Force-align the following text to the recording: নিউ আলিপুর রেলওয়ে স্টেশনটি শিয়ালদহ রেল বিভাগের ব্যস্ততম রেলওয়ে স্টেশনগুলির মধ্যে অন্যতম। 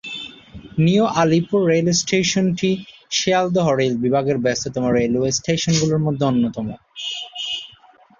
নিউ 0.77 1.03
আলিপুর 1.21 1.59
রেলওয়ে 1.69 1.99
স্টেশনটি 2.01 2.69
শিয়ালদহ 3.11 3.67
রেল 3.71 3.93
বিভাগের 3.97 4.37
ব্যস্ততম 4.37 4.83
রেলওয়ে 4.97 5.29
স্টেশনগুলির 5.31 6.03
মধ্যে 6.05 6.23
অন্যতম। 6.25 6.67